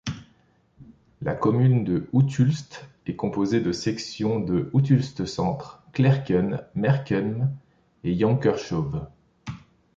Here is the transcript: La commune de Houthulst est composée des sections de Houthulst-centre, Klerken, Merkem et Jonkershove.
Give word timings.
La 1.21 1.35
commune 1.35 1.83
de 1.83 2.07
Houthulst 2.11 2.87
est 3.05 3.15
composée 3.15 3.61
des 3.61 3.71
sections 3.71 4.39
de 4.39 4.67
Houthulst-centre, 4.73 5.83
Klerken, 5.93 6.63
Merkem 6.73 7.51
et 8.03 8.17
Jonkershove. 8.17 9.05